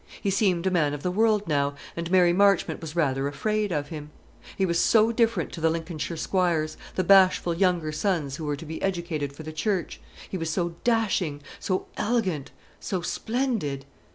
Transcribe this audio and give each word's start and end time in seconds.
He 0.19 0.31
seemed 0.31 0.65
a 0.65 0.71
man 0.71 0.95
of 0.95 1.03
the 1.03 1.11
world 1.11 1.47
now, 1.47 1.75
and 1.95 2.09
Mary 2.09 2.33
Marchmont 2.33 2.81
was 2.81 2.95
rather 2.95 3.27
afraid 3.27 3.71
of 3.71 3.89
him. 3.89 4.09
He 4.57 4.65
was 4.65 4.79
so 4.79 5.11
different 5.11 5.51
to 5.51 5.61
the 5.61 5.69
Lincolnshire 5.69 6.17
squires, 6.17 6.75
the 6.95 7.03
bashful 7.03 7.53
younger 7.53 7.91
sons 7.91 8.37
who 8.37 8.45
were 8.45 8.55
to 8.57 8.65
be 8.65 8.81
educated 8.81 9.31
for 9.31 9.43
the 9.43 9.53
Church: 9.53 10.01
he 10.27 10.39
was 10.39 10.49
so 10.49 10.69
dashing, 10.83 11.43
so 11.59 11.85
elegant, 11.97 12.49
so 12.79 13.01
splendid! 13.01 13.85